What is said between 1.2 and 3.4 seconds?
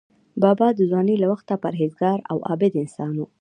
له وخته پرهیزګار او عابد انسان و.